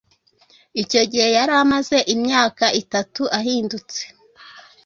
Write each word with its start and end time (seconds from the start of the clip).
Icyo 0.81 1.01
gihe 1.11 1.27
yari 1.37 1.53
amaze 1.63 1.97
imyaka 2.13 2.65
itatu 2.81 3.21
ahindutse. 3.37 4.01